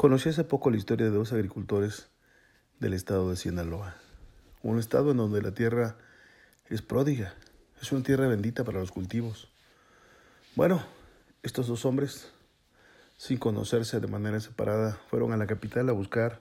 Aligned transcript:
Conocí 0.00 0.30
hace 0.30 0.44
poco 0.44 0.70
la 0.70 0.78
historia 0.78 1.04
de 1.04 1.12
dos 1.12 1.34
agricultores 1.34 2.08
del 2.78 2.94
estado 2.94 3.28
de 3.28 3.36
Sinaloa, 3.36 3.96
un 4.62 4.78
estado 4.78 5.10
en 5.10 5.18
donde 5.18 5.42
la 5.42 5.52
tierra 5.52 5.98
es 6.70 6.80
pródiga, 6.80 7.34
es 7.82 7.92
una 7.92 8.02
tierra 8.02 8.26
bendita 8.26 8.64
para 8.64 8.80
los 8.80 8.92
cultivos. 8.92 9.50
Bueno, 10.56 10.82
estos 11.42 11.66
dos 11.66 11.84
hombres, 11.84 12.30
sin 13.18 13.36
conocerse 13.36 14.00
de 14.00 14.06
manera 14.06 14.40
separada, 14.40 14.98
fueron 15.10 15.34
a 15.34 15.36
la 15.36 15.46
capital 15.46 15.86
a 15.90 15.92
buscar 15.92 16.40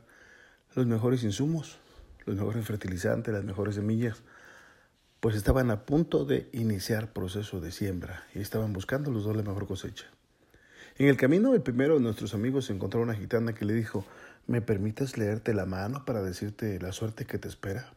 los 0.73 0.85
mejores 0.85 1.23
insumos, 1.23 1.79
los 2.25 2.37
mejores 2.37 2.65
fertilizantes, 2.65 3.33
las 3.33 3.43
mejores 3.43 3.75
semillas, 3.75 4.21
pues 5.19 5.35
estaban 5.35 5.69
a 5.69 5.85
punto 5.85 6.23
de 6.23 6.49
iniciar 6.53 7.11
proceso 7.11 7.59
de 7.59 7.73
siembra 7.73 8.23
y 8.33 8.39
estaban 8.39 8.71
buscando 8.71 9.11
los 9.11 9.25
dos 9.25 9.35
la 9.35 9.43
mejor 9.43 9.67
cosecha. 9.67 10.05
En 10.99 11.07
el 11.07 11.15
camino, 11.15 11.53
el 11.53 11.61
primero 11.61 11.93
de 11.93 12.01
nuestros 12.01 12.33
amigos 12.33 12.69
encontró 12.69 12.99
una 12.99 13.15
gitana 13.15 13.53
que 13.55 13.63
le 13.63 13.73
dijo, 13.73 14.05
¿me 14.47 14.61
permites 14.61 15.17
leerte 15.17 15.53
la 15.53 15.65
mano 15.65 16.03
para 16.03 16.21
decirte 16.21 16.77
la 16.77 16.91
suerte 16.91 17.25
que 17.25 17.37
te 17.37 17.47
espera? 17.47 17.93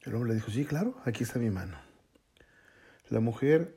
El 0.00 0.14
hombre 0.14 0.30
le 0.30 0.36
dijo, 0.36 0.50
sí, 0.50 0.64
claro, 0.64 0.98
aquí 1.04 1.24
está 1.24 1.38
mi 1.38 1.50
mano. 1.50 1.76
La 3.10 3.20
mujer 3.20 3.76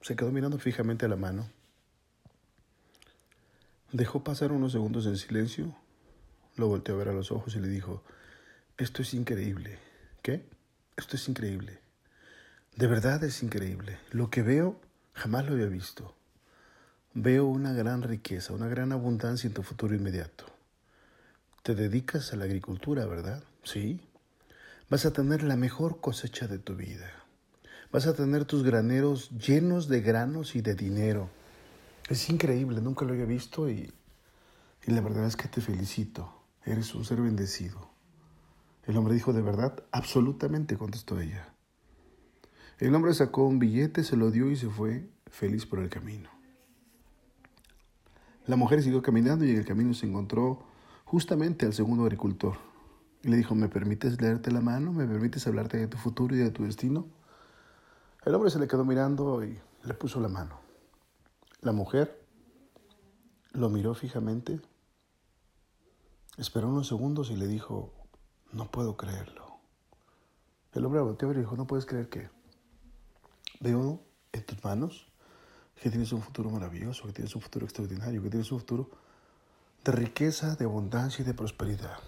se 0.00 0.16
quedó 0.16 0.32
mirando 0.32 0.58
fijamente 0.58 1.06
a 1.06 1.08
la 1.08 1.14
mano. 1.14 1.48
Dejó 3.92 4.24
pasar 4.24 4.50
unos 4.50 4.72
segundos 4.72 5.06
en 5.06 5.16
silencio, 5.16 5.76
lo 6.56 6.66
volteó 6.66 6.96
a 6.96 6.98
ver 6.98 7.08
a 7.10 7.12
los 7.12 7.30
ojos 7.30 7.54
y 7.54 7.60
le 7.60 7.68
dijo, 7.68 8.02
esto 8.78 9.00
es 9.02 9.14
increíble. 9.14 9.78
¿Qué? 10.22 10.44
Esto 10.96 11.14
es 11.14 11.28
increíble. 11.28 11.78
De 12.74 12.88
verdad 12.88 13.22
es 13.22 13.44
increíble. 13.44 14.00
Lo 14.10 14.28
que 14.28 14.42
veo 14.42 14.80
jamás 15.12 15.46
lo 15.46 15.52
había 15.52 15.66
visto. 15.66 16.16
Veo 17.14 17.44
una 17.44 17.74
gran 17.74 18.00
riqueza, 18.00 18.54
una 18.54 18.68
gran 18.68 18.90
abundancia 18.90 19.46
en 19.46 19.52
tu 19.52 19.62
futuro 19.62 19.94
inmediato. 19.94 20.46
Te 21.62 21.74
dedicas 21.74 22.32
a 22.32 22.36
la 22.36 22.44
agricultura, 22.44 23.04
¿verdad? 23.04 23.44
Sí. 23.64 24.00
Vas 24.88 25.04
a 25.04 25.12
tener 25.12 25.42
la 25.42 25.56
mejor 25.56 26.00
cosecha 26.00 26.46
de 26.46 26.58
tu 26.58 26.74
vida. 26.74 27.12
Vas 27.92 28.06
a 28.06 28.14
tener 28.14 28.46
tus 28.46 28.62
graneros 28.62 29.28
llenos 29.28 29.88
de 29.88 30.00
granos 30.00 30.56
y 30.56 30.62
de 30.62 30.74
dinero. 30.74 31.28
Es 32.08 32.30
increíble, 32.30 32.80
nunca 32.80 33.04
lo 33.04 33.12
había 33.12 33.26
visto 33.26 33.68
y, 33.68 33.92
y 34.86 34.90
la 34.90 35.02
verdad 35.02 35.26
es 35.26 35.36
que 35.36 35.48
te 35.48 35.60
felicito. 35.60 36.32
Eres 36.64 36.94
un 36.94 37.04
ser 37.04 37.20
bendecido. 37.20 37.90
El 38.86 38.96
hombre 38.96 39.12
dijo, 39.12 39.34
¿de 39.34 39.42
verdad? 39.42 39.84
Absolutamente, 39.92 40.78
contestó 40.78 41.20
ella. 41.20 41.52
El 42.78 42.94
hombre 42.94 43.12
sacó 43.12 43.46
un 43.46 43.58
billete, 43.58 44.02
se 44.02 44.16
lo 44.16 44.30
dio 44.30 44.50
y 44.50 44.56
se 44.56 44.70
fue 44.70 45.10
feliz 45.30 45.66
por 45.66 45.80
el 45.80 45.90
camino. 45.90 46.31
La 48.46 48.56
mujer 48.56 48.82
siguió 48.82 49.02
caminando 49.02 49.44
y 49.44 49.50
en 49.50 49.58
el 49.58 49.64
camino 49.64 49.94
se 49.94 50.06
encontró 50.06 50.64
justamente 51.04 51.64
al 51.64 51.74
segundo 51.74 52.02
agricultor. 52.02 52.56
Y 53.22 53.28
le 53.28 53.36
dijo, 53.36 53.54
¿me 53.54 53.68
permites 53.68 54.20
leerte 54.20 54.50
la 54.50 54.60
mano? 54.60 54.92
¿Me 54.92 55.06
permites 55.06 55.46
hablarte 55.46 55.76
de 55.76 55.86
tu 55.86 55.96
futuro 55.96 56.34
y 56.34 56.38
de 56.38 56.50
tu 56.50 56.64
destino? 56.64 57.06
El 58.24 58.34
hombre 58.34 58.50
se 58.50 58.58
le 58.58 58.66
quedó 58.66 58.84
mirando 58.84 59.44
y 59.44 59.60
le 59.84 59.94
puso 59.94 60.20
la 60.20 60.28
mano. 60.28 60.58
La 61.60 61.70
mujer 61.70 62.20
lo 63.52 63.68
miró 63.68 63.94
fijamente, 63.94 64.60
esperó 66.36 66.68
unos 66.68 66.88
segundos 66.88 67.30
y 67.30 67.36
le 67.36 67.46
dijo, 67.46 67.92
no 68.52 68.70
puedo 68.72 68.96
creerlo. 68.96 69.58
El 70.72 70.84
hombre 70.84 71.00
volteó 71.00 71.30
y 71.30 71.34
le 71.34 71.40
dijo, 71.40 71.56
no 71.56 71.68
puedes 71.68 71.86
creer 71.86 72.08
que 72.08 72.28
veo 73.60 74.02
en 74.32 74.46
tus 74.46 74.64
manos 74.64 75.11
que 75.82 75.90
tienes 75.90 76.12
un 76.12 76.22
futuro 76.22 76.48
maravilloso, 76.48 77.08
que 77.08 77.12
tienes 77.12 77.34
un 77.34 77.42
futuro 77.42 77.66
extraordinario, 77.66 78.22
que 78.22 78.30
tienes 78.30 78.52
un 78.52 78.60
futuro 78.60 78.88
de 79.84 79.90
riqueza, 79.90 80.54
de 80.54 80.64
abundancia 80.64 81.22
y 81.22 81.26
de 81.26 81.34
prosperidad. 81.34 81.98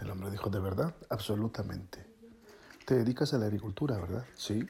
El 0.00 0.10
hombre 0.10 0.32
dijo, 0.32 0.50
¿de 0.50 0.58
verdad? 0.58 0.96
Absolutamente. 1.10 2.04
Te 2.84 2.96
dedicas 2.96 3.32
a 3.32 3.38
la 3.38 3.46
agricultura, 3.46 3.98
¿verdad? 3.98 4.24
Sí. 4.36 4.66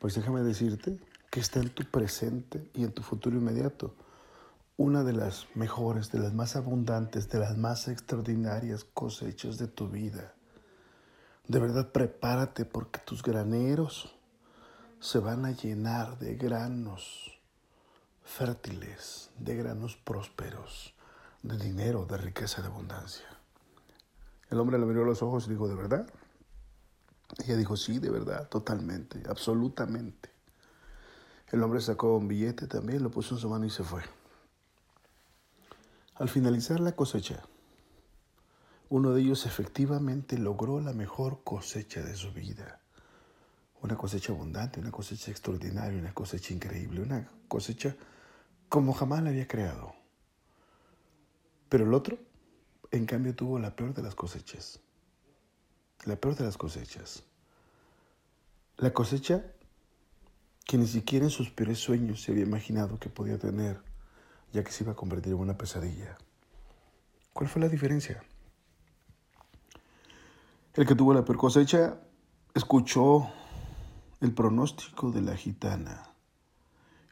Pues 0.00 0.14
déjame 0.14 0.40
decirte 0.40 0.98
que 1.30 1.40
está 1.40 1.60
en 1.60 1.68
tu 1.68 1.84
presente 1.84 2.70
y 2.72 2.84
en 2.84 2.92
tu 2.92 3.02
futuro 3.02 3.36
inmediato 3.36 3.94
una 4.78 5.04
de 5.04 5.12
las 5.12 5.46
mejores, 5.54 6.10
de 6.10 6.20
las 6.20 6.32
más 6.32 6.56
abundantes, 6.56 7.28
de 7.28 7.40
las 7.40 7.58
más 7.58 7.88
extraordinarias 7.88 8.84
cosechas 8.84 9.58
de 9.58 9.68
tu 9.68 9.90
vida. 9.90 10.32
De 11.46 11.58
verdad, 11.58 11.92
prepárate 11.92 12.64
porque 12.64 13.00
tus 13.00 13.22
graneros 13.22 14.16
se 14.98 15.18
van 15.18 15.44
a 15.44 15.50
llenar 15.50 16.18
de 16.18 16.36
granos 16.36 17.39
fértiles, 18.30 19.30
de 19.38 19.56
granos 19.56 19.96
prósperos, 19.96 20.94
de 21.42 21.58
dinero, 21.58 22.06
de 22.06 22.16
riqueza, 22.16 22.62
de 22.62 22.68
abundancia. 22.68 23.26
El 24.48 24.60
hombre 24.60 24.78
le 24.78 24.86
miró 24.86 25.04
los 25.04 25.20
ojos 25.22 25.46
y 25.46 25.50
dijo, 25.50 25.68
¿de 25.68 25.74
verdad? 25.74 26.08
Ella 27.44 27.56
dijo, 27.56 27.76
sí, 27.76 27.98
de 27.98 28.10
verdad, 28.10 28.48
totalmente, 28.48 29.22
absolutamente. 29.28 30.30
El 31.48 31.62
hombre 31.64 31.80
sacó 31.80 32.16
un 32.16 32.28
billete 32.28 32.68
también, 32.68 33.02
lo 33.02 33.10
puso 33.10 33.34
en 33.34 33.40
su 33.40 33.48
mano 33.48 33.66
y 33.66 33.70
se 33.70 33.82
fue. 33.82 34.02
Al 36.14 36.28
finalizar 36.28 36.78
la 36.78 36.92
cosecha, 36.92 37.42
uno 38.90 39.10
de 39.10 39.22
ellos 39.22 39.44
efectivamente 39.44 40.38
logró 40.38 40.80
la 40.80 40.92
mejor 40.92 41.42
cosecha 41.42 42.02
de 42.02 42.14
su 42.14 42.32
vida. 42.32 42.80
Una 43.82 43.96
cosecha 43.96 44.32
abundante, 44.32 44.78
una 44.78 44.92
cosecha 44.92 45.32
extraordinaria, 45.32 45.98
una 45.98 46.14
cosecha 46.14 46.54
increíble, 46.54 47.02
una 47.02 47.28
cosecha 47.48 47.96
como 48.70 48.94
jamás 48.94 49.22
la 49.22 49.30
había 49.30 49.48
creado. 49.48 49.92
Pero 51.68 51.84
el 51.84 51.92
otro, 51.92 52.18
en 52.92 53.04
cambio, 53.04 53.34
tuvo 53.34 53.58
la 53.58 53.74
peor 53.74 53.92
de 53.92 54.02
las 54.02 54.14
cosechas. 54.14 54.78
La 56.04 56.16
peor 56.16 56.36
de 56.36 56.44
las 56.44 56.56
cosechas. 56.56 57.24
La 58.76 58.92
cosecha 58.92 59.44
que 60.64 60.78
ni 60.78 60.86
siquiera 60.86 61.24
en 61.24 61.30
sus 61.30 61.50
peores 61.50 61.80
sueños 61.80 62.22
se 62.22 62.30
había 62.30 62.44
imaginado 62.44 62.98
que 63.00 63.08
podía 63.10 63.38
tener, 63.38 63.82
ya 64.52 64.62
que 64.62 64.70
se 64.70 64.84
iba 64.84 64.92
a 64.92 64.96
convertir 64.96 65.32
en 65.32 65.40
una 65.40 65.58
pesadilla. 65.58 66.16
¿Cuál 67.32 67.48
fue 67.48 67.60
la 67.60 67.68
diferencia? 67.68 68.22
El 70.74 70.86
que 70.86 70.94
tuvo 70.94 71.12
la 71.12 71.24
peor 71.24 71.38
cosecha 71.38 71.98
escuchó 72.54 73.28
el 74.20 74.32
pronóstico 74.32 75.10
de 75.10 75.22
la 75.22 75.36
gitana 75.36 76.09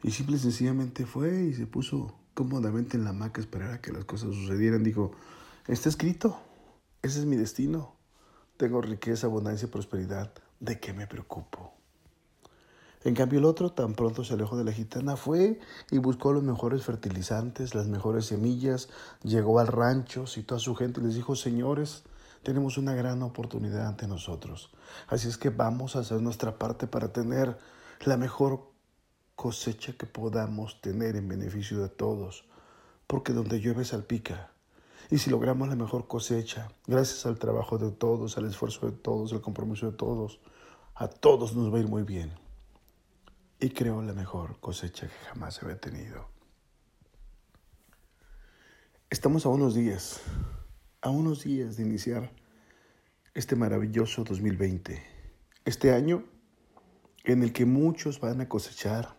y 0.03 0.11
simple 0.11 0.37
y 0.37 0.39
sencillamente 0.39 1.05
fue 1.05 1.43
y 1.45 1.53
se 1.53 1.67
puso 1.67 2.15
cómodamente 2.33 2.97
en 2.97 3.03
la 3.03 3.09
hamaca 3.09 3.41
a 3.41 3.43
esperar 3.43 3.73
a 3.73 3.81
que 3.81 3.91
las 3.91 4.05
cosas 4.05 4.33
sucedieran. 4.33 4.83
Dijo, 4.83 5.11
está 5.67 5.89
escrito, 5.89 6.39
ese 7.01 7.19
es 7.19 7.25
mi 7.25 7.35
destino. 7.35 7.95
Tengo 8.57 8.81
riqueza, 8.81 9.27
abundancia 9.27 9.67
y 9.67 9.71
prosperidad. 9.71 10.33
¿De 10.59 10.79
qué 10.79 10.93
me 10.93 11.07
preocupo? 11.07 11.73
En 13.03 13.15
cambio 13.15 13.39
el 13.39 13.45
otro 13.45 13.71
tan 13.71 13.93
pronto 13.93 14.25
se 14.25 14.33
alejó 14.33 14.57
de 14.57 14.65
la 14.65 14.73
gitana, 14.73 15.15
fue 15.15 15.59
y 15.89 15.99
buscó 15.99 16.33
los 16.33 16.43
mejores 16.43 16.83
fertilizantes, 16.83 17.73
las 17.73 17.87
mejores 17.87 18.25
semillas, 18.25 18.89
llegó 19.23 19.59
al 19.59 19.67
rancho, 19.67 20.27
citó 20.27 20.55
a 20.55 20.59
su 20.59 20.75
gente 20.75 20.99
y 20.99 21.05
les 21.05 21.15
dijo, 21.15 21.37
señores, 21.37 22.03
tenemos 22.43 22.77
una 22.77 22.93
gran 22.93 23.21
oportunidad 23.21 23.87
ante 23.87 24.07
nosotros. 24.07 24.71
Así 25.07 25.29
es 25.29 25.37
que 25.37 25.49
vamos 25.49 25.95
a 25.95 25.99
hacer 25.99 26.21
nuestra 26.21 26.57
parte 26.57 26.87
para 26.87 27.13
tener 27.13 27.57
la 28.01 28.17
mejor 28.17 28.69
cosecha 29.39 29.93
que 29.93 30.05
podamos 30.05 30.81
tener 30.81 31.15
en 31.15 31.29
beneficio 31.29 31.81
de 31.81 31.87
todos, 31.87 32.43
porque 33.07 33.31
donde 33.31 33.61
llueve 33.61 33.85
salpica. 33.85 34.51
Y 35.09 35.19
si 35.19 35.29
logramos 35.29 35.69
la 35.69 35.77
mejor 35.77 36.09
cosecha, 36.09 36.67
gracias 36.85 37.25
al 37.25 37.39
trabajo 37.39 37.77
de 37.77 37.89
todos, 37.89 38.37
al 38.37 38.47
esfuerzo 38.47 38.91
de 38.91 38.97
todos, 38.97 39.31
al 39.31 39.39
compromiso 39.39 39.89
de 39.89 39.95
todos, 39.95 40.41
a 40.93 41.07
todos 41.07 41.55
nos 41.55 41.73
va 41.73 41.77
a 41.77 41.79
ir 41.79 41.87
muy 41.87 42.03
bien. 42.03 42.33
Y 43.61 43.69
creo 43.69 44.01
la 44.01 44.11
mejor 44.11 44.59
cosecha 44.59 45.07
que 45.07 45.25
jamás 45.29 45.63
había 45.63 45.79
tenido. 45.79 46.27
Estamos 49.09 49.45
a 49.45 49.49
unos 49.49 49.73
días, 49.73 50.19
a 50.99 51.11
unos 51.11 51.45
días 51.45 51.77
de 51.77 51.83
iniciar 51.83 52.29
este 53.33 53.55
maravilloso 53.55 54.25
2020. 54.25 55.01
Este 55.63 55.93
año 55.93 56.25
en 57.23 57.41
el 57.43 57.53
que 57.53 57.63
muchos 57.63 58.19
van 58.19 58.41
a 58.41 58.49
cosechar 58.49 59.17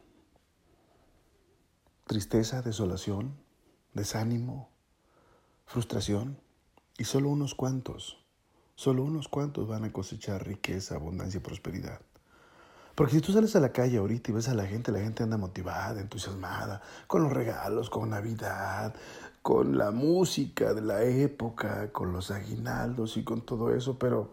tristeza, 2.11 2.61
desolación, 2.61 3.37
desánimo, 3.95 4.69
frustración, 5.65 6.41
y 6.99 7.05
solo 7.05 7.29
unos 7.29 7.55
cuantos, 7.55 8.19
solo 8.75 9.05
unos 9.05 9.29
cuantos 9.29 9.69
van 9.69 9.85
a 9.85 9.93
cosechar 9.93 10.45
riqueza, 10.45 10.97
abundancia 10.97 11.39
y 11.39 11.41
prosperidad. 11.41 12.01
Porque 12.97 13.13
si 13.13 13.21
tú 13.21 13.33
sales 13.33 13.55
a 13.55 13.61
la 13.61 13.71
calle 13.71 13.99
ahorita 13.99 14.33
y 14.33 14.35
ves 14.35 14.49
a 14.49 14.55
la 14.55 14.67
gente, 14.67 14.91
la 14.91 14.99
gente 14.99 15.23
anda 15.23 15.37
motivada, 15.37 16.01
entusiasmada, 16.01 16.83
con 17.07 17.23
los 17.23 17.33
regalos, 17.33 17.89
con 17.89 18.11
Navidad, 18.11 18.93
con 19.41 19.79
la 19.79 19.93
música 19.93 20.75
de 20.75 20.81
la 20.81 21.05
época, 21.05 21.93
con 21.93 22.13
los 22.13 22.33
aguinaldos 22.33 23.19
y 23.19 23.23
con 23.23 23.43
todo 23.43 23.73
eso, 23.73 24.01
pero 24.01 24.33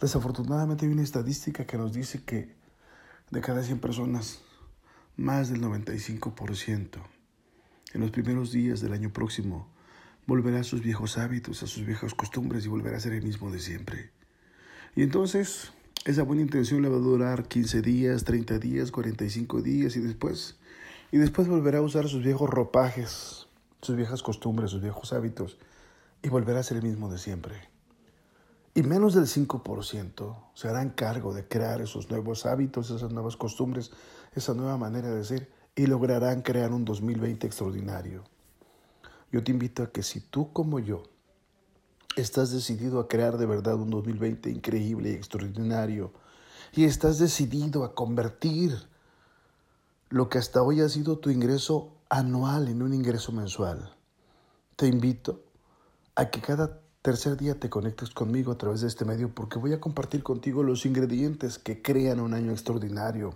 desafortunadamente 0.00 0.86
hay 0.86 0.92
una 0.92 1.02
estadística 1.02 1.66
que 1.66 1.76
nos 1.76 1.92
dice 1.92 2.24
que 2.24 2.56
de 3.30 3.42
cada 3.42 3.62
100 3.62 3.78
personas, 3.78 4.40
más 5.16 5.50
del 5.50 5.60
95%, 5.60 6.98
en 7.94 8.00
los 8.00 8.10
primeros 8.10 8.52
días 8.52 8.80
del 8.80 8.92
año 8.92 9.12
próximo, 9.12 9.68
volverá 10.26 10.60
a 10.60 10.64
sus 10.64 10.82
viejos 10.82 11.18
hábitos, 11.18 11.62
a 11.62 11.66
sus 11.66 11.86
viejas 11.86 12.14
costumbres 12.14 12.64
y 12.64 12.68
volverá 12.68 12.96
a 12.96 13.00
ser 13.00 13.12
el 13.12 13.22
mismo 13.22 13.50
de 13.50 13.60
siempre. 13.60 14.10
Y 14.96 15.02
entonces, 15.02 15.72
esa 16.04 16.22
buena 16.22 16.42
intención 16.42 16.82
le 16.82 16.88
va 16.88 16.96
a 16.96 17.00
durar 17.00 17.48
15 17.48 17.82
días, 17.82 18.24
30 18.24 18.58
días, 18.58 18.90
45 18.90 19.62
días 19.62 19.96
y 19.96 20.00
después, 20.00 20.56
y 21.12 21.18
después 21.18 21.48
volverá 21.48 21.78
a 21.78 21.82
usar 21.82 22.08
sus 22.08 22.24
viejos 22.24 22.50
ropajes, 22.50 23.46
sus 23.82 23.96
viejas 23.96 24.22
costumbres, 24.22 24.70
sus 24.70 24.82
viejos 24.82 25.12
hábitos 25.12 25.58
y 26.22 26.28
volverá 26.30 26.60
a 26.60 26.62
ser 26.62 26.78
el 26.78 26.82
mismo 26.82 27.10
de 27.12 27.18
siempre. 27.18 27.73
Y 28.74 28.82
menos 28.82 29.14
del 29.14 29.26
5% 29.26 30.36
se 30.54 30.68
harán 30.68 30.90
cargo 30.90 31.32
de 31.32 31.46
crear 31.46 31.80
esos 31.80 32.10
nuevos 32.10 32.44
hábitos, 32.44 32.90
esas 32.90 33.12
nuevas 33.12 33.36
costumbres, 33.36 33.92
esa 34.34 34.52
nueva 34.52 34.76
manera 34.76 35.10
de 35.10 35.24
ser 35.24 35.52
y 35.76 35.86
lograrán 35.86 36.42
crear 36.42 36.72
un 36.72 36.84
2020 36.84 37.46
extraordinario. 37.46 38.24
Yo 39.30 39.44
te 39.44 39.52
invito 39.52 39.84
a 39.84 39.90
que 39.90 40.02
si 40.02 40.20
tú 40.20 40.52
como 40.52 40.80
yo 40.80 41.04
estás 42.16 42.50
decidido 42.50 42.98
a 42.98 43.08
crear 43.08 43.38
de 43.38 43.46
verdad 43.46 43.76
un 43.76 43.90
2020 43.90 44.50
increíble 44.50 45.10
y 45.10 45.14
extraordinario 45.14 46.12
y 46.72 46.84
estás 46.84 47.18
decidido 47.18 47.84
a 47.84 47.94
convertir 47.94 48.76
lo 50.10 50.28
que 50.28 50.38
hasta 50.38 50.62
hoy 50.62 50.80
ha 50.80 50.88
sido 50.88 51.18
tu 51.18 51.30
ingreso 51.30 51.92
anual 52.08 52.68
en 52.68 52.82
un 52.82 52.94
ingreso 52.94 53.32
mensual, 53.32 53.96
te 54.76 54.86
invito 54.86 55.42
a 56.14 56.30
que 56.30 56.40
cada 56.40 56.83
tercer 57.04 57.36
día 57.36 57.60
te 57.60 57.68
conectes 57.68 58.08
conmigo 58.08 58.50
a 58.50 58.56
través 58.56 58.80
de 58.80 58.88
este 58.88 59.04
medio 59.04 59.28
porque 59.28 59.58
voy 59.58 59.74
a 59.74 59.78
compartir 59.78 60.22
contigo 60.22 60.62
los 60.62 60.86
ingredientes 60.86 61.58
que 61.58 61.82
crean 61.82 62.18
un 62.18 62.32
año 62.32 62.50
extraordinario. 62.50 63.34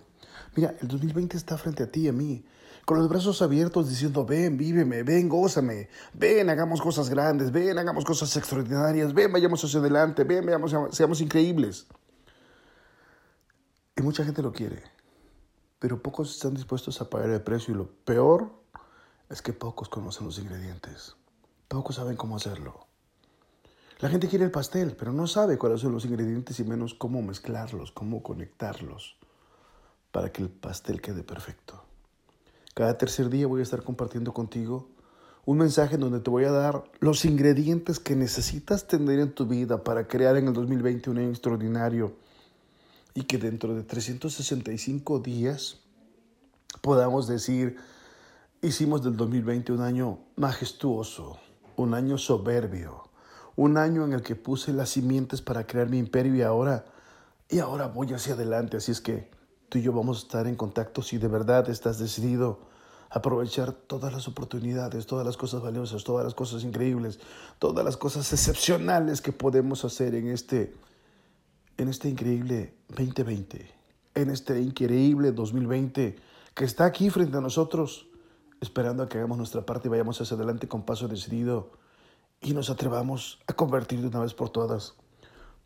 Mira, 0.55 0.73
el 0.81 0.87
2020 0.87 1.37
está 1.37 1.55
frente 1.55 1.83
a 1.83 1.91
ti 1.91 2.05
y 2.05 2.07
a 2.07 2.11
mí, 2.11 2.43
con 2.83 2.97
los 2.97 3.07
brazos 3.07 3.43
abiertos 3.43 3.87
diciendo, 3.87 4.25
ven, 4.25 4.57
víveme, 4.57 5.03
ven, 5.03 5.29
gózame, 5.29 5.87
ven, 6.15 6.49
hagamos 6.49 6.81
cosas 6.81 7.11
grandes, 7.11 7.51
ven, 7.51 7.77
hagamos 7.77 8.05
cosas 8.05 8.35
extraordinarias, 8.35 9.13
ven, 9.13 9.31
vayamos 9.31 9.63
hacia 9.63 9.79
adelante, 9.79 10.23
ven, 10.23 10.47
veamos, 10.47 10.75
seamos 10.89 11.21
increíbles. 11.21 11.85
Y 13.95 14.01
mucha 14.01 14.25
gente 14.25 14.41
lo 14.41 14.51
quiere, 14.51 14.81
pero 15.77 16.01
pocos 16.01 16.33
están 16.33 16.55
dispuestos 16.55 17.01
a 17.01 17.09
pagar 17.11 17.29
el 17.29 17.43
precio 17.43 17.75
y 17.75 17.77
lo 17.77 17.87
peor 18.03 18.51
es 19.29 19.43
que 19.43 19.53
pocos 19.53 19.89
conocen 19.89 20.25
los 20.25 20.39
ingredientes, 20.39 21.17
pocos 21.67 21.97
saben 21.97 22.15
cómo 22.15 22.35
hacerlo. 22.35 22.88
La 23.99 24.07
gente 24.07 24.29
quiere 24.29 24.45
el 24.45 24.51
pastel, 24.51 24.95
pero 24.97 25.11
no 25.11 25.27
sabe 25.27 25.57
cuáles 25.57 25.81
son 25.81 25.91
los 25.91 26.05
ingredientes 26.05 26.57
y 26.61 26.63
menos 26.63 26.93
cómo 26.93 27.21
mezclarlos, 27.21 27.91
cómo 27.91 28.23
conectarlos 28.23 29.17
para 30.13 30.31
que 30.31 30.41
el 30.41 30.47
pastel 30.47 31.01
quede 31.01 31.21
perfecto. 31.21 31.83
Cada 32.73 32.97
tercer 32.97 33.29
día 33.29 33.45
voy 33.45 33.59
a 33.59 33.63
estar 33.63 33.83
compartiendo 33.83 34.33
contigo 34.33 34.87
un 35.45 35.57
mensaje 35.57 35.95
en 35.95 36.01
donde 36.01 36.21
te 36.21 36.29
voy 36.29 36.45
a 36.45 36.51
dar 36.51 36.83
los 37.01 37.25
ingredientes 37.25 37.99
que 37.99 38.15
necesitas 38.15 38.87
tener 38.87 39.19
en 39.19 39.33
tu 39.33 39.45
vida 39.45 39.83
para 39.83 40.07
crear 40.07 40.37
en 40.37 40.47
el 40.47 40.53
2020 40.53 41.09
un 41.09 41.17
año 41.17 41.29
extraordinario 41.29 42.13
y 43.13 43.23
que 43.23 43.37
dentro 43.37 43.75
de 43.75 43.83
365 43.83 45.19
días 45.19 45.81
podamos 46.81 47.27
decir, 47.27 47.75
hicimos 48.61 49.03
del 49.03 49.17
2020 49.17 49.73
un 49.73 49.81
año 49.81 50.19
majestuoso, 50.37 51.37
un 51.75 51.93
año 51.93 52.17
soberbio, 52.17 53.08
un 53.59 53.75
año 53.75 54.05
en 54.05 54.13
el 54.13 54.21
que 54.21 54.37
puse 54.37 54.71
las 54.71 54.91
simientes 54.91 55.41
para 55.41 55.67
crear 55.67 55.89
mi 55.89 55.97
imperio 55.97 56.33
y 56.33 56.41
ahora, 56.43 56.85
y 57.49 57.59
ahora 57.59 57.87
voy 57.87 58.13
hacia 58.13 58.33
adelante. 58.33 58.77
Así 58.77 58.93
es 58.93 59.01
que 59.01 59.29
tú 59.67 59.79
y 59.79 59.81
yo 59.81 59.91
vamos 59.91 60.19
a 60.19 60.21
estar 60.21 60.47
en 60.47 60.55
contacto 60.55 61.01
si 61.01 61.17
de 61.17 61.27
verdad 61.27 61.69
estás 61.69 61.99
decidido 61.99 62.61
a 63.09 63.17
aprovechar 63.17 63.73
todas 63.73 64.13
las 64.13 64.29
oportunidades, 64.29 65.07
todas 65.07 65.25
las 65.25 65.35
cosas 65.35 65.61
valiosas, 65.61 66.05
todas 66.05 66.23
las 66.23 66.35
cosas 66.35 66.63
increíbles, 66.63 67.19
todas 67.59 67.83
las 67.83 67.97
cosas 67.97 68.31
excepcionales 68.31 69.19
que 69.19 69.33
podemos 69.33 69.83
hacer 69.83 70.15
en 70.15 70.29
este, 70.29 70.73
en 71.75 71.89
este 71.89 72.07
increíble 72.07 72.75
2020, 72.87 73.69
en 74.15 74.29
este 74.29 74.61
increíble 74.61 75.33
2020 75.33 76.15
que 76.53 76.63
está 76.63 76.85
aquí 76.85 77.09
frente 77.09 77.35
a 77.35 77.41
nosotros, 77.41 78.07
esperando 78.61 79.03
a 79.03 79.09
que 79.09 79.17
hagamos 79.17 79.37
nuestra 79.37 79.65
parte 79.65 79.89
y 79.89 79.91
vayamos 79.91 80.21
hacia 80.21 80.37
adelante 80.37 80.69
con 80.69 80.83
paso 80.83 81.09
decidido 81.09 81.77
y 82.41 82.53
nos 82.53 82.69
atrevamos 82.69 83.39
a 83.47 83.53
convertir 83.53 84.01
de 84.01 84.07
una 84.07 84.19
vez 84.19 84.33
por 84.33 84.49
todas 84.49 84.95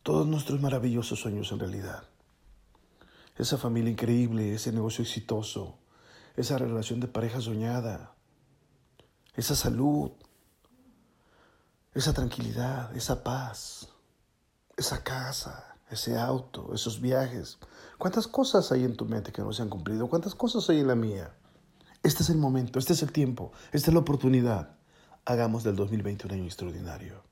todos 0.03 0.27
nuestros 0.27 0.59
maravillosos 0.59 1.19
sueños 1.19 1.51
en 1.53 1.59
realidad. 1.59 2.03
Esa 3.37 3.57
familia 3.57 3.89
increíble, 3.89 4.53
ese 4.53 4.73
negocio 4.73 5.01
exitoso, 5.01 5.77
esa 6.35 6.57
relación 6.57 6.99
de 6.99 7.07
pareja 7.07 7.39
soñada, 7.39 8.13
esa 9.33 9.55
salud, 9.55 10.11
esa 11.93 12.13
tranquilidad, 12.13 12.95
esa 12.97 13.23
paz, 13.23 13.87
esa 14.75 15.03
casa, 15.03 15.77
ese 15.89 16.19
auto, 16.19 16.73
esos 16.73 16.99
viajes. 16.99 17.59
¿Cuántas 17.97 18.27
cosas 18.27 18.71
hay 18.73 18.83
en 18.83 18.97
tu 18.97 19.05
mente 19.05 19.31
que 19.31 19.41
no 19.41 19.53
se 19.53 19.61
han 19.61 19.69
cumplido? 19.69 20.09
¿Cuántas 20.09 20.35
cosas 20.35 20.69
hay 20.69 20.79
en 20.79 20.87
la 20.87 20.95
mía? 20.95 21.33
Este 22.03 22.23
es 22.23 22.29
el 22.29 22.37
momento, 22.37 22.77
este 22.77 22.91
es 22.91 23.01
el 23.03 23.13
tiempo, 23.13 23.53
esta 23.71 23.89
es 23.89 23.93
la 23.93 24.01
oportunidad 24.01 24.75
hagamos 25.25 25.63
del 25.63 25.75
2020 25.75 26.27
un 26.27 26.33
año 26.33 26.43
extraordinario. 26.45 27.23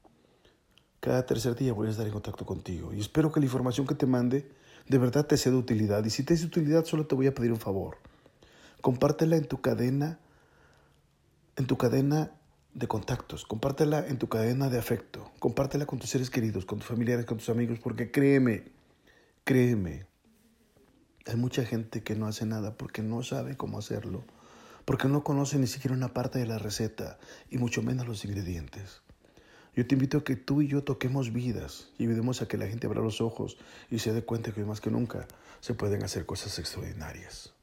Cada 1.00 1.26
tercer 1.26 1.56
día 1.56 1.74
voy 1.74 1.88
a 1.88 1.92
estar 1.92 2.06
en 2.06 2.14
contacto 2.14 2.46
contigo 2.46 2.94
y 2.94 3.00
espero 3.00 3.32
que 3.32 3.40
la 3.40 3.46
información 3.48 3.88
que 3.88 3.96
te 3.96 4.06
mande 4.06 4.52
de 4.88 4.98
verdad 4.98 5.26
te 5.26 5.38
sea 5.38 5.52
de 5.52 5.58
utilidad. 5.58 6.04
Y 6.06 6.10
si 6.10 6.24
te 6.24 6.34
es 6.34 6.42
de 6.42 6.48
utilidad, 6.48 6.86
solo 6.86 7.08
te 7.08 7.16
voy 7.16 7.28
a 7.28 7.34
pedir 7.34 7.52
un 7.52 7.60
favor. 7.60 7.98
Compártela 8.82 9.36
en 9.36 9.48
tu 9.48 9.62
cadena, 9.62 10.20
en 11.56 11.66
tu 11.66 11.78
cadena 11.78 12.32
de 12.74 12.88
contactos, 12.88 13.46
compártela 13.46 14.08
en 14.08 14.18
tu 14.18 14.30
cadena 14.30 14.70
de 14.70 14.80
afecto, 14.80 15.30
compártela 15.40 15.86
con 15.86 16.00
tus 16.00 16.10
seres 16.10 16.30
queridos, 16.30 16.66
con 16.66 16.80
tus 16.80 16.88
familiares, 16.88 17.26
con 17.26 17.38
tus 17.38 17.50
amigos, 17.50 17.80
porque 17.80 18.12
créeme, 18.12 18.72
créeme, 19.44 20.06
hay 21.26 21.36
mucha 21.36 21.66
gente 21.66 22.02
que 22.02 22.16
no 22.16 22.28
hace 22.28 22.46
nada 22.46 22.76
porque 22.78 23.02
no 23.02 23.24
sabe 23.24 23.58
cómo 23.58 23.78
hacerlo 23.78 24.24
porque 24.86 25.08
no 25.08 25.24
conoce 25.24 25.58
ni 25.58 25.68
siquiera 25.68 25.96
una 25.96 26.14
parte 26.14 26.40
de 26.40 26.46
la 26.46 26.58
receta 26.58 27.20
y 27.50 27.58
mucho 27.58 27.82
menos 27.82 28.08
los 28.08 28.26
ingredientes. 28.26 29.02
Yo 29.76 29.88
te 29.88 29.96
invito 29.96 30.18
a 30.18 30.24
que 30.24 30.36
tú 30.36 30.62
y 30.62 30.68
yo 30.68 30.84
toquemos 30.84 31.32
vidas 31.32 31.90
y 31.98 32.04
ayudemos 32.04 32.42
a 32.42 32.48
que 32.48 32.58
la 32.58 32.68
gente 32.68 32.88
abra 32.88 33.02
los 33.02 33.22
ojos 33.22 33.58
y 33.90 34.00
se 34.00 34.12
dé 34.12 34.24
cuenta 34.24 34.52
que 34.52 34.66
más 34.66 34.82
que 34.82 34.92
nunca 34.92 35.28
se 35.62 35.74
pueden 35.74 36.04
hacer 36.04 36.26
cosas 36.26 36.60
extraordinarias. 36.60 37.54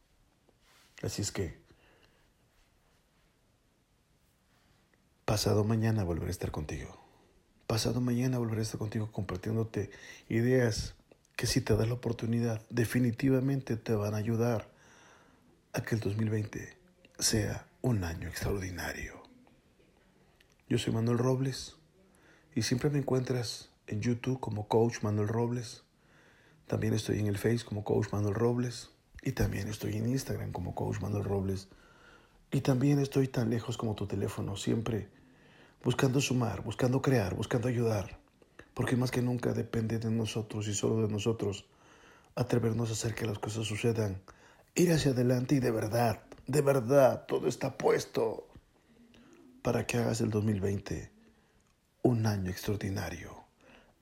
Así 1.02 1.20
es 1.20 1.30
que 1.30 1.58
pasado 5.26 5.64
mañana 5.64 6.02
volveré 6.02 6.28
a 6.28 6.30
estar 6.30 6.50
contigo. 6.50 6.98
Pasado 7.66 8.00
mañana 8.00 8.38
volveré 8.38 8.60
a 8.60 8.62
estar 8.62 8.78
contigo 8.78 9.12
compartiéndote 9.12 9.90
ideas 10.30 10.94
que 11.37 11.46
si 11.46 11.60
te 11.60 11.76
das 11.76 11.87
la 11.87 11.94
oportunidad 11.94 12.62
definitivamente 12.70 13.76
te 13.76 13.94
van 13.94 14.14
a 14.14 14.16
ayudar 14.16 14.70
a 15.75 15.82
que 15.82 15.94
el 15.94 16.00
2020 16.00 16.77
sea 17.18 17.66
un 17.82 18.04
año 18.04 18.28
extraordinario. 18.28 19.20
Yo 20.68 20.78
soy 20.78 20.92
Manuel 20.92 21.18
Robles 21.18 21.75
y 22.54 22.62
siempre 22.62 22.90
me 22.90 22.98
encuentras 22.98 23.70
en 23.88 24.00
YouTube 24.00 24.38
como 24.38 24.68
Coach 24.68 25.02
Manuel 25.02 25.26
Robles. 25.26 25.82
También 26.68 26.94
estoy 26.94 27.18
en 27.18 27.26
el 27.26 27.37
Face 27.37 27.64
como 27.64 27.82
Coach 27.82 28.12
Manuel 28.12 28.34
Robles 28.34 28.90
y 29.20 29.32
también 29.32 29.66
estoy 29.66 29.96
en 29.96 30.08
Instagram 30.08 30.52
como 30.52 30.76
Coach 30.76 31.00
Manuel 31.00 31.25
Robles. 31.25 31.68
Y 32.52 32.60
también 32.60 33.00
estoy 33.00 33.26
tan 33.26 33.50
lejos 33.50 33.76
como 33.76 33.96
tu 33.96 34.06
teléfono. 34.06 34.54
Siempre 34.54 35.08
buscando 35.82 36.20
sumar, 36.20 36.62
buscando 36.62 37.02
crear, 37.02 37.34
buscando 37.34 37.66
ayudar, 37.66 38.20
porque 38.75 38.96
más 38.96 39.10
que 39.10 39.22
nunca 39.22 39.52
depende 39.52 39.98
de 39.98 40.10
nosotros 40.10 40.68
y 40.68 40.75
solo 40.75 41.02
de 41.02 41.12
nosotros 41.12 41.66
atrevernos 42.37 42.90
a 42.90 42.92
hacer 42.92 43.16
que 43.16 43.26
las 43.26 43.40
cosas 43.40 43.66
sucedan, 43.66 44.22
ir 44.76 44.92
hacia 44.92 45.10
adelante 45.10 45.56
y 45.56 45.60
de 45.60 45.72
verdad, 45.72 46.27
de 46.49 46.62
verdad, 46.62 47.26
todo 47.26 47.47
está 47.47 47.76
puesto 47.76 48.49
para 49.62 49.87
que 49.87 49.99
hagas 49.99 50.23
el 50.23 50.31
2020 50.31 51.12
un 52.02 52.26
año 52.26 52.50
extraordinario. 52.50 53.45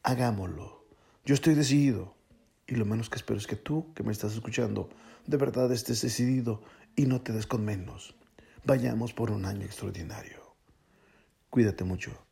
Hagámoslo. 0.04 0.84
Yo 1.24 1.34
estoy 1.34 1.54
decidido 1.54 2.14
y 2.68 2.76
lo 2.76 2.84
menos 2.84 3.10
que 3.10 3.16
espero 3.16 3.38
es 3.38 3.48
que 3.48 3.56
tú, 3.56 3.92
que 3.94 4.04
me 4.04 4.12
estás 4.12 4.32
escuchando, 4.32 4.88
de 5.26 5.36
verdad 5.36 5.72
estés 5.72 6.02
decidido 6.02 6.62
y 6.94 7.06
no 7.06 7.20
te 7.20 7.32
des 7.32 7.48
con 7.48 7.64
menos. 7.64 8.14
Vayamos 8.64 9.12
por 9.12 9.32
un 9.32 9.44
año 9.44 9.66
extraordinario. 9.66 10.54
Cuídate 11.50 11.82
mucho. 11.82 12.25